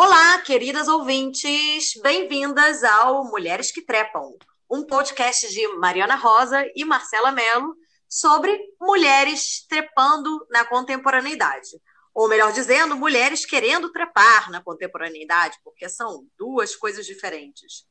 [0.00, 4.32] Olá, queridas ouvintes, bem-vindas ao Mulheres que Trepam,
[4.70, 7.74] um podcast de Mariana Rosa e Marcela Mello
[8.08, 11.70] sobre mulheres trepando na contemporaneidade.
[12.14, 17.84] Ou melhor dizendo, mulheres querendo trepar na contemporaneidade, porque são duas coisas diferentes.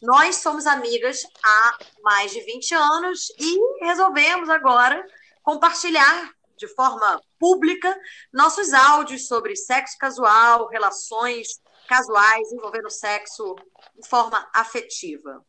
[0.00, 5.04] Nós somos amigas há mais de 20 anos e resolvemos agora
[5.42, 6.32] compartilhar
[6.62, 7.92] de forma pública
[8.32, 13.56] nossos áudios sobre sexo casual, relações casuais envolvendo sexo
[14.00, 15.44] de forma afetiva.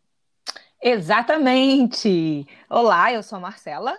[0.82, 2.48] Exatamente!
[2.68, 3.96] Olá, eu sou a Marcela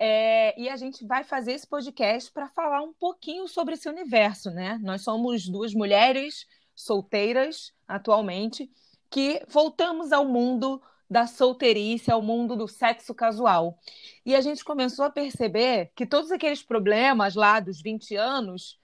[0.00, 4.50] é, e a gente vai fazer esse podcast para falar um pouquinho sobre esse universo,
[4.50, 4.80] né?
[4.82, 8.70] Nós somos duas mulheres solteiras atualmente
[9.10, 13.78] que voltamos ao mundo da solteirice ao mundo do sexo casual.
[14.24, 18.78] E a gente começou a perceber que todos aqueles problemas lá dos 20 anos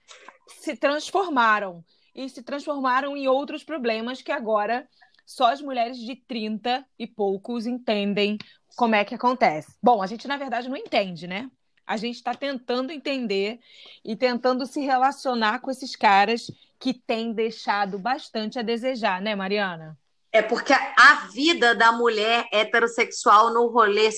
[0.47, 4.87] se transformaram e se transformaram em outros problemas que agora
[5.25, 8.37] só as mulheres de 30 e poucos entendem
[8.75, 9.77] como é que acontece.
[9.81, 11.49] Bom, a gente na verdade não entende, né?
[11.85, 13.59] A gente está tentando entender
[14.03, 19.97] e tentando se relacionar com esses caras que têm deixado bastante a desejar, né, Mariana?
[20.33, 24.09] É porque a vida da mulher heterossexual no rolê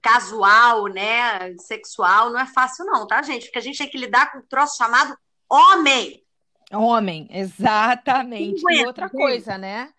[0.00, 3.44] casual, né, sexual, não é fácil não, tá, gente?
[3.44, 5.16] Porque a gente tem que lidar com um troço chamado
[5.48, 6.20] homem.
[6.72, 8.60] Homem, exatamente.
[8.68, 9.92] e outra coisa, né?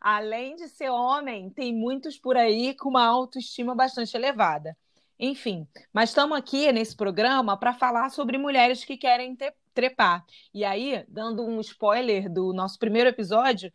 [0.00, 4.74] Além de ser homem, tem muitos por aí com uma autoestima bastante elevada.
[5.18, 9.36] Enfim, mas estamos aqui nesse programa para falar sobre mulheres que querem
[9.74, 10.24] trepar.
[10.54, 13.70] E aí, dando um spoiler do nosso primeiro episódio,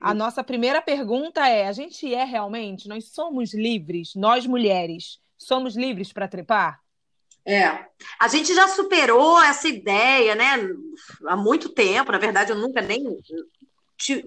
[0.00, 2.88] a nossa primeira pergunta é: a gente é realmente?
[2.88, 6.80] Nós somos livres, nós mulheres, somos livres para trepar?
[7.46, 7.86] É.
[8.20, 10.54] A gente já superou essa ideia, né?
[11.26, 12.12] Há muito tempo.
[12.12, 13.02] Na verdade, eu nunca nem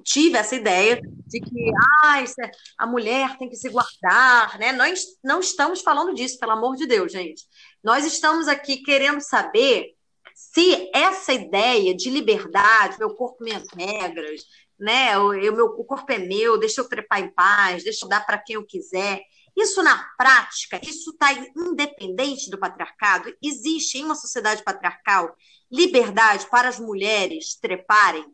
[0.03, 1.72] tive essa ideia de que
[2.03, 4.72] ah, é, a mulher tem que se guardar, né?
[4.73, 7.45] Nós não estamos falando disso, pelo amor de Deus, gente.
[7.83, 9.95] Nós estamos aqui querendo saber
[10.36, 14.42] se essa ideia de liberdade, meu corpo, minhas regras,
[14.80, 15.17] né?
[15.17, 18.39] O, eu, meu, corpo é meu, deixa eu trepar em paz, deixa eu dar para
[18.39, 19.21] quem eu quiser.
[19.55, 23.36] Isso na prática, isso está independente do patriarcado?
[23.42, 25.36] Existe em uma sociedade patriarcal
[25.71, 28.25] liberdade para as mulheres treparem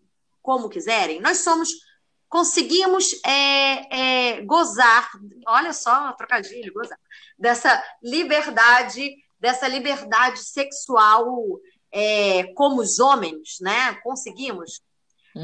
[0.42, 1.20] como quiserem?
[1.20, 1.70] Nós somos,
[2.30, 5.10] conseguimos é, é, gozar,
[5.48, 7.00] olha só, trocadilho, gozar,
[7.38, 11.60] dessa liberdade, dessa liberdade sexual
[11.92, 13.96] é, como os homens, né?
[14.04, 14.82] Conseguimos?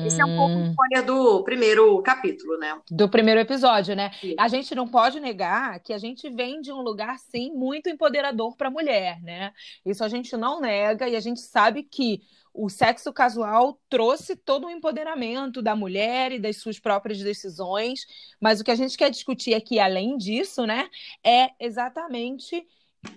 [0.05, 0.69] Esse é um pouco o hum.
[0.71, 2.81] spoiler do primeiro capítulo, né?
[2.89, 4.11] Do primeiro episódio, né?
[4.19, 4.35] Sim.
[4.39, 8.55] A gente não pode negar que a gente vem de um lugar, sim, muito empoderador
[8.55, 9.51] para a mulher, né?
[9.85, 12.21] Isso a gente não nega e a gente sabe que
[12.53, 18.05] o sexo casual trouxe todo o empoderamento da mulher e das suas próprias decisões,
[18.39, 20.87] mas o que a gente quer discutir aqui, além disso, né,
[21.23, 22.65] é exatamente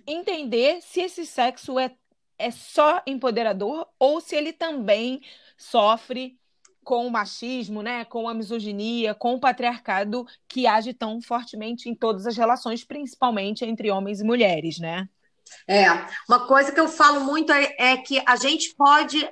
[0.07, 1.95] entender se esse sexo é,
[2.39, 5.21] é só empoderador ou se ele também
[5.57, 6.39] sofre
[6.85, 11.95] com o machismo, né, com a misoginia, com o patriarcado que age tão fortemente em
[11.95, 15.09] todas as relações, principalmente entre homens e mulheres, né?
[15.67, 15.87] É,
[16.29, 19.25] uma coisa que eu falo muito é, é que a gente pode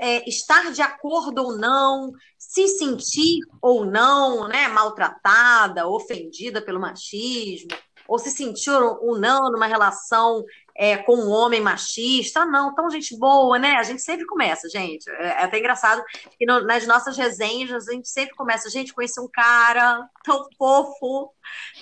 [0.00, 7.68] é, estar de acordo ou não, se sentir ou não, né, maltratada, ofendida pelo machismo,
[8.08, 10.42] ou se sentir ou não numa relação
[10.78, 12.46] é, com um homem machista.
[12.46, 13.74] não, tão gente boa, né?
[13.74, 15.10] A gente sempre começa, gente.
[15.10, 16.04] É, é até engraçado
[16.38, 21.32] que no, nas nossas resenhas a gente sempre começa, gente, conheci um cara tão fofo,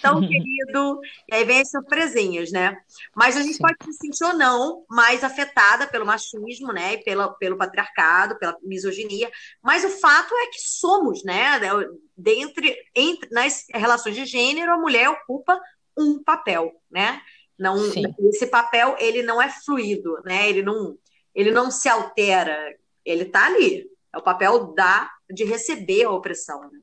[0.00, 0.98] tão querido,
[1.30, 2.74] e aí vem as surpresinhas, né?
[3.14, 3.62] Mas a gente Sim.
[3.62, 6.94] pode se sentir ou não mais afetada pelo machismo, né?
[6.94, 9.30] E pela, pelo patriarcado, pela misoginia,
[9.62, 11.60] mas o fato é que somos, né?
[12.16, 15.60] Dentre, entre, nas relações de gênero, a mulher ocupa
[15.98, 17.20] um papel, né?
[17.58, 17.76] Não,
[18.28, 20.48] esse papel ele não é fluido, né?
[20.48, 20.96] Ele não,
[21.34, 22.76] ele não se altera.
[23.04, 23.88] Ele está ali.
[24.14, 26.60] É o papel da de receber a opressão.
[26.70, 26.80] Né?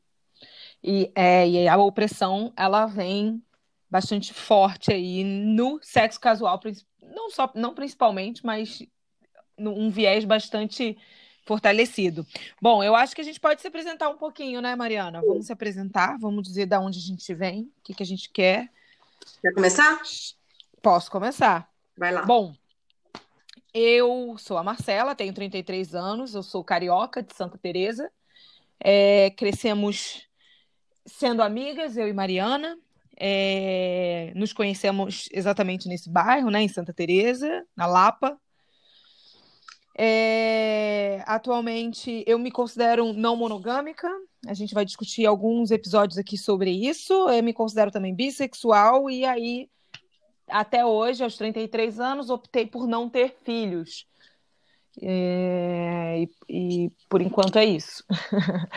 [0.84, 3.42] E, é, e a opressão ela vem
[3.90, 6.60] bastante forte aí no sexo casual,
[7.02, 8.82] não só não principalmente, mas
[9.58, 10.98] num viés bastante
[11.46, 12.26] fortalecido.
[12.62, 15.22] Bom, eu acho que a gente pode se apresentar um pouquinho, né, Mariana?
[15.22, 18.30] Vamos se apresentar, vamos dizer de onde a gente vem, o que, que a gente
[18.32, 18.70] quer.
[19.42, 20.02] Quer começar?
[20.84, 21.70] Posso começar.
[21.98, 22.24] Vai lá.
[22.24, 22.54] Bom,
[23.74, 28.12] eu sou a Marcela, tenho 33 anos, eu sou carioca de Santa Teresa.
[28.78, 30.28] É, crescemos
[31.06, 32.78] sendo amigas, eu e Mariana.
[33.18, 38.38] É, nos conhecemos exatamente nesse bairro, né, em Santa Teresa, na Lapa.
[39.98, 44.10] É, atualmente eu me considero não monogâmica.
[44.46, 47.30] A gente vai discutir alguns episódios aqui sobre isso.
[47.30, 49.70] Eu me considero também bissexual e aí
[50.54, 54.06] até hoje, aos 33 anos, optei por não ter filhos.
[55.02, 58.04] É, e, e, por enquanto é isso.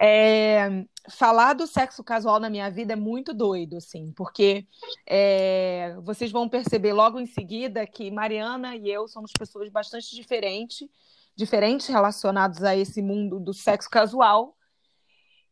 [0.00, 4.66] é, falar do sexo casual na minha vida é muito doido, assim, porque
[5.06, 10.88] é, vocês vão perceber logo em seguida que Mariana e eu somos pessoas bastante diferentes,
[11.36, 14.56] diferentes relacionados a esse mundo do sexo casual,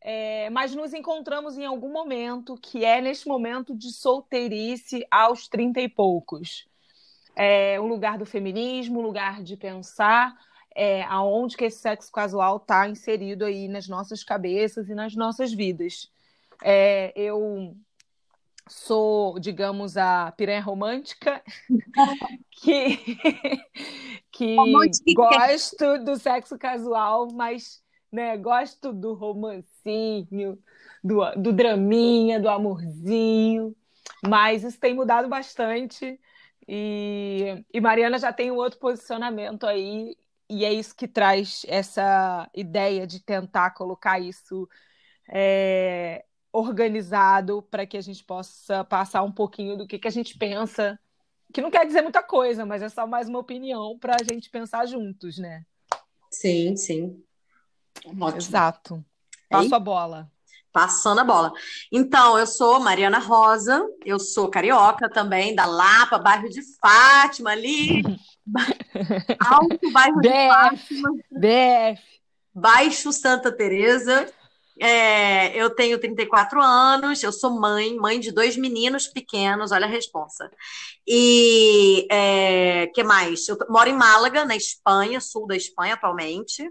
[0.01, 5.81] é, mas nos encontramos em algum momento que é neste momento de solteirice aos trinta
[5.81, 6.67] e poucos
[7.37, 10.35] é, o lugar do feminismo, o lugar de pensar
[10.75, 15.53] é, aonde que esse sexo casual está inserido aí nas nossas cabeças e nas nossas
[15.53, 16.11] vidas.
[16.63, 17.75] É, eu
[18.67, 21.43] sou, digamos, a piranha romântica
[22.51, 22.97] que,
[24.31, 24.55] que
[25.13, 30.57] gosto do sexo casual, mas né, gosto do romancinho,
[31.03, 33.75] do, do draminha, do amorzinho,
[34.25, 36.19] mas isso tem mudado bastante
[36.67, 40.17] e, e Mariana já tem um outro posicionamento aí,
[40.49, 44.67] e é isso que traz essa ideia de tentar colocar isso
[45.29, 50.37] é, organizado para que a gente possa passar um pouquinho do que, que a gente
[50.37, 50.99] pensa,
[51.53, 54.49] que não quer dizer muita coisa, mas é só mais uma opinião para a gente
[54.49, 55.65] pensar juntos, né?
[56.29, 57.23] Sim, sim.
[58.05, 58.37] Ótimo.
[58.37, 59.05] Exato.
[59.49, 60.29] Passo a bola.
[60.71, 61.53] Passando a bola.
[61.91, 68.03] Então, eu sou Mariana Rosa, eu sou carioca também, da Lapa, bairro de Fátima, ali.
[69.39, 71.09] Alto bairro de Fátima.
[71.31, 72.03] BF.
[72.53, 74.31] Baixo Santa Teresa.
[74.79, 79.89] É, eu tenho 34 anos, eu sou mãe, mãe de dois meninos pequenos, olha a
[79.89, 80.51] responsa.
[81.07, 83.47] E é, que mais?
[83.47, 86.69] Eu moro em Málaga, na Espanha, sul da Espanha atualmente.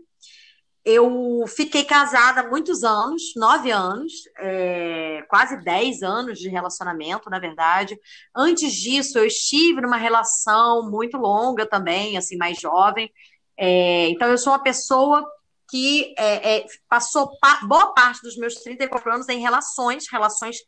[0.88, 7.98] Eu fiquei casada muitos anos, nove anos, é, quase dez anos de relacionamento, na verdade.
[8.32, 13.12] Antes disso, eu estive numa relação muito longa também, assim, mais jovem.
[13.56, 15.28] É, então, eu sou uma pessoa
[15.68, 20.58] que é, é passou pa boa parte dos meus 34 anos em relações, relações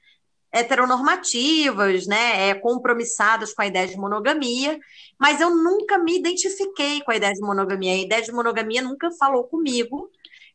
[0.52, 4.78] heteronormativas, né, é, compromissadas com a ideia de monogamia,
[5.18, 7.92] mas eu nunca me identifiquei com a ideia de monogamia.
[7.92, 10.10] A ideia de monogamia nunca falou comigo.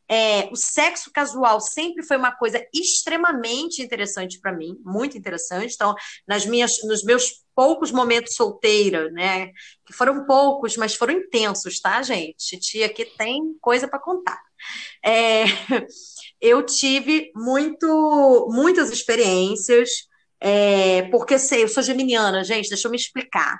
[0.06, 5.74] É, o sexo casual sempre foi uma coisa extremamente interessante para mim, muito interessante.
[5.74, 5.94] Então,
[6.28, 9.50] nas minhas, nos meus poucos momentos solteira, né,
[9.86, 12.58] que foram poucos, mas foram intensos, tá, gente?
[12.58, 14.40] Tia aqui tem coisa para contar.
[15.04, 15.44] É,
[16.40, 17.86] eu tive muito,
[18.50, 20.08] muitas experiências,
[20.40, 23.58] é, porque sei, eu sou geminiana, gente, deixa eu me explicar.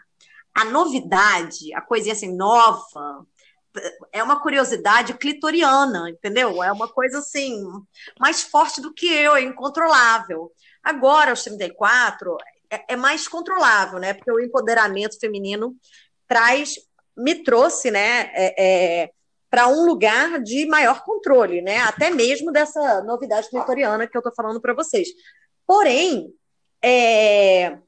[0.54, 3.26] A novidade, a coisinha assim, nova,
[4.12, 6.62] é uma curiosidade clitoriana, entendeu?
[6.62, 7.64] É uma coisa assim,
[8.20, 10.52] mais forte do que eu, é incontrolável.
[10.82, 12.36] Agora, aos 34,
[12.70, 14.14] é, é mais controlável, né?
[14.14, 15.74] Porque o empoderamento feminino
[16.28, 16.76] traz,
[17.16, 18.30] me trouxe, né?
[18.34, 18.54] É,
[19.02, 19.10] é,
[19.54, 21.78] para um lugar de maior controle, né?
[21.82, 25.06] Até mesmo dessa novidade vitoriana que eu estou falando para vocês.
[25.64, 26.34] Porém,
[26.82, 27.78] é...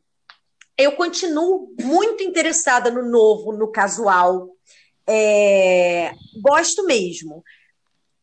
[0.78, 4.48] eu continuo muito interessada no novo, no casual.
[5.08, 6.12] É...
[6.40, 7.42] Gosto mesmo.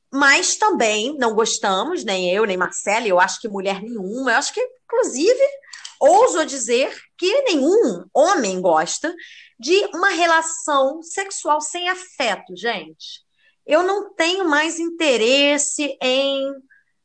[0.10, 4.54] Mas também não gostamos, nem eu, nem Marcela, eu acho que mulher nenhuma, eu acho
[4.54, 5.44] que, inclusive,
[6.00, 9.14] ouso dizer que nenhum homem gosta
[9.60, 13.22] de uma relação sexual sem afeto, gente
[13.66, 16.54] eu não tenho mais interesse em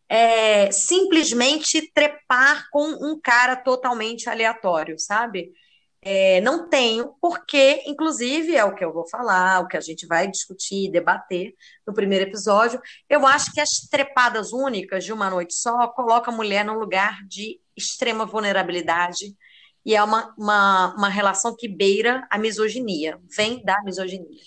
[0.09, 5.53] é, simplesmente trepar com um cara totalmente aleatório, sabe?
[6.01, 10.07] É, não tenho, porque, inclusive, é o que eu vou falar, o que a gente
[10.07, 11.55] vai discutir, debater
[11.87, 12.81] no primeiro episódio.
[13.09, 17.19] Eu acho que as trepadas únicas de uma noite só colocam a mulher num lugar
[17.27, 19.37] de extrema vulnerabilidade
[19.85, 24.39] e é uma, uma, uma relação que beira a misoginia, vem da misoginia.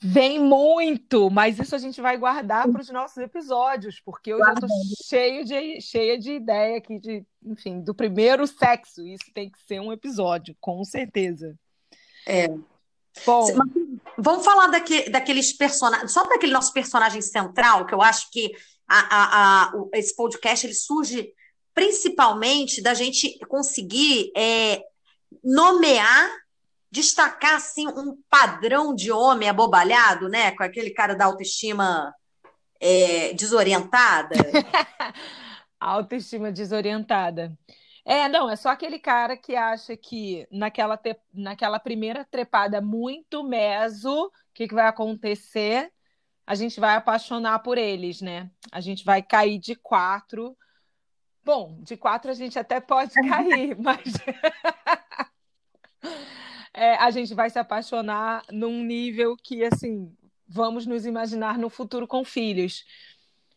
[0.00, 4.52] Vem muito, mas isso a gente vai guardar para os nossos episódios, porque eu já
[4.52, 4.68] estou
[5.04, 9.04] cheio de, cheia de ideia aqui, de, enfim, do primeiro sexo.
[9.04, 11.58] Isso tem que ser um episódio, com certeza.
[12.24, 12.46] É.
[13.26, 13.46] Bom,
[14.16, 18.52] vamos falar daque, daqueles personagens, só daquele nosso personagem central, que eu acho que
[18.86, 21.32] a, a, a, esse podcast ele surge
[21.74, 24.80] principalmente da gente conseguir é,
[25.42, 26.30] nomear
[26.90, 30.52] destacar assim um padrão de homem abobalhado, né?
[30.52, 32.14] Com aquele cara da autoestima
[32.80, 34.34] é, desorientada.
[35.78, 37.56] autoestima desorientada.
[38.04, 41.14] É, não, é só aquele cara que acha que naquela, te...
[41.32, 45.92] naquela primeira trepada muito meso, o que, que vai acontecer?
[46.46, 48.50] A gente vai apaixonar por eles, né?
[48.72, 50.56] A gente vai cair de quatro.
[51.44, 54.14] Bom, de quatro a gente até pode cair, mas
[56.72, 60.14] é, a gente vai se apaixonar num nível que, assim,
[60.46, 62.84] vamos nos imaginar no futuro com filhos.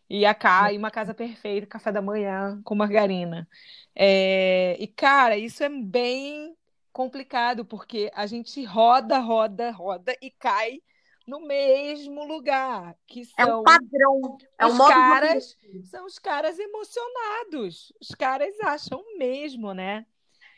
[0.09, 3.47] E a Kai, uma casa perfeita, café da manhã com margarina.
[3.95, 6.55] É, e, cara, isso é bem
[6.91, 10.81] complicado, porque a gente roda, roda, roda e cai
[11.25, 17.93] no mesmo lugar, que são é um padrão, é os caras, são os caras emocionados.
[18.01, 20.05] Os caras acham mesmo, né?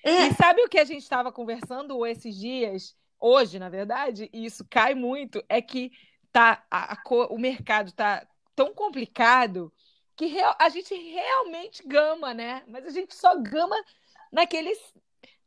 [0.03, 0.27] É.
[0.27, 4.65] E sabe o que a gente estava conversando esses dias, hoje, na verdade, e isso
[4.69, 5.91] cai muito, é que
[6.31, 6.98] tá a, a,
[7.29, 9.72] o mercado tá tão complicado
[10.15, 12.63] que real, a gente realmente gama, né?
[12.67, 13.75] Mas a gente só gama
[14.31, 14.77] naqueles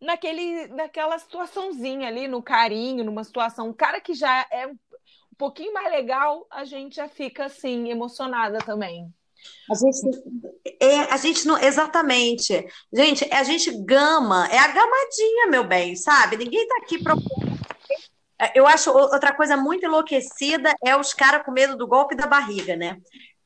[0.00, 4.78] naquele naquela situaçãozinha ali, no carinho, numa situação, um cara que já é um
[5.36, 9.12] pouquinho mais legal, a gente já fica assim emocionada também.
[9.70, 10.22] A gente,
[10.80, 12.66] é, a gente não, exatamente.
[12.92, 16.36] Gente, a gente gama, é a gamadinha, meu bem, sabe?
[16.36, 17.56] Ninguém tá aqui propondo.
[18.54, 22.76] Eu acho outra coisa muito enlouquecida é os caras com medo do golpe da barriga,
[22.76, 22.98] né?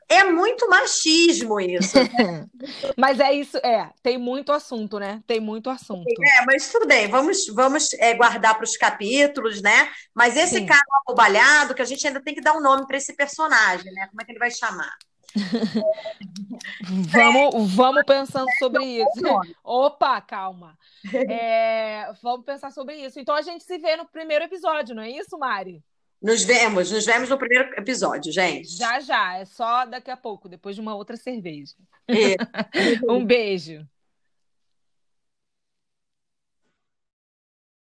[0.08, 1.96] É muito machismo isso.
[1.96, 2.44] Né?
[2.98, 5.22] mas é isso, é, tem muito assunto, né?
[5.24, 6.04] Tem muito assunto.
[6.08, 9.88] É, mas tudo bem, vamos, vamos é, guardar para os capítulos, né?
[10.12, 10.66] Mas esse Sim.
[10.66, 14.08] cara abobalhado, que a gente ainda tem que dar um nome para esse personagem, né?
[14.08, 14.92] Como é que ele vai chamar?
[17.12, 19.22] vamos, vamos pensando sobre isso.
[19.64, 20.78] Opa, calma.
[21.30, 23.18] É, vamos pensar sobre isso.
[23.18, 25.82] Então a gente se vê no primeiro episódio, não é isso, Mari?
[26.20, 28.68] Nos vemos, nos vemos no primeiro episódio, gente.
[28.76, 29.38] Já, já.
[29.38, 31.74] É só daqui a pouco, depois de uma outra cerveja.
[32.06, 32.36] É.
[33.10, 33.86] um beijo.